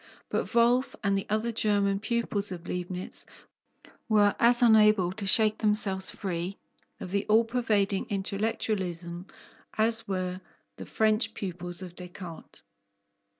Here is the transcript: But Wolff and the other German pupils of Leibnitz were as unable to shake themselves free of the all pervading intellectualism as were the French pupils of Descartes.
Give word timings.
But 0.29 0.51
Wolff 0.55 0.95
and 1.03 1.15
the 1.15 1.27
other 1.29 1.51
German 1.51 1.99
pupils 1.99 2.51
of 2.51 2.65
Leibnitz 2.67 3.23
were 4.09 4.35
as 4.39 4.63
unable 4.63 5.11
to 5.11 5.27
shake 5.27 5.59
themselves 5.59 6.09
free 6.09 6.57
of 6.99 7.11
the 7.11 7.23
all 7.27 7.45
pervading 7.45 8.07
intellectualism 8.09 9.27
as 9.77 10.07
were 10.07 10.41
the 10.77 10.87
French 10.87 11.35
pupils 11.35 11.83
of 11.83 11.95
Descartes. 11.95 12.63